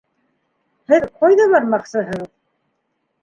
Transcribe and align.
Һеҙ 0.93 1.03
ҡайҙа 1.19 1.45
бармаҡсыһығыҙ? 1.53 2.31